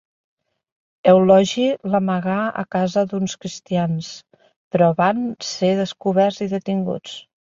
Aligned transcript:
Eulogi 1.09 1.65
l'amagà 1.95 2.37
a 2.61 2.63
casa 2.77 3.03
d'uns 3.11 3.35
cristians, 3.45 4.09
però 4.77 4.89
van 5.05 5.21
ser 5.51 5.73
descoberts 5.81 6.43
i 6.47 6.51
detinguts. 6.55 7.17